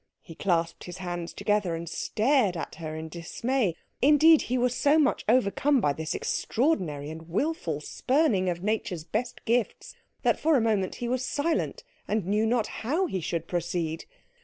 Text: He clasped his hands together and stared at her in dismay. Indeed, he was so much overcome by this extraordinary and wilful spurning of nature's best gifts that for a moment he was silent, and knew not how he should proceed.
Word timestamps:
He 0.23 0.33
clasped 0.33 0.85
his 0.85 0.97
hands 0.97 1.31
together 1.31 1.75
and 1.75 1.87
stared 1.87 2.57
at 2.57 2.73
her 2.81 2.95
in 2.95 3.07
dismay. 3.07 3.75
Indeed, 4.01 4.41
he 4.49 4.57
was 4.57 4.73
so 4.73 4.97
much 4.97 5.23
overcome 5.29 5.79
by 5.79 5.93
this 5.93 6.15
extraordinary 6.15 7.11
and 7.11 7.29
wilful 7.29 7.81
spurning 7.81 8.49
of 8.49 8.63
nature's 8.63 9.03
best 9.03 9.45
gifts 9.45 9.93
that 10.23 10.39
for 10.39 10.57
a 10.57 10.59
moment 10.59 10.95
he 10.95 11.07
was 11.07 11.23
silent, 11.23 11.83
and 12.07 12.25
knew 12.25 12.47
not 12.47 12.65
how 12.81 13.05
he 13.05 13.21
should 13.21 13.45
proceed. 13.47 14.05